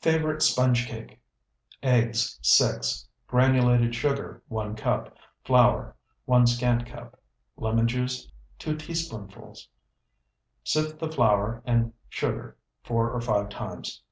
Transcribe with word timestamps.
FAVORITE 0.00 0.42
SPONGE 0.44 0.86
CAKE 0.86 1.20
Eggs, 1.82 2.38
6. 2.40 3.08
Granulated 3.26 3.96
sugar, 3.96 4.40
1 4.46 4.76
cup. 4.76 5.16
Flour, 5.42 5.96
1 6.24 6.46
scant 6.46 6.86
cup. 6.86 7.20
Lemon 7.56 7.88
juice, 7.88 8.30
2 8.60 8.76
teaspoonfuls. 8.76 9.68
Sift 10.62 11.00
the 11.00 11.10
flour 11.10 11.64
and 11.64 11.92
sugar 12.08 12.56
four 12.84 13.10
or 13.10 13.20
five 13.20 13.48
times. 13.48 14.04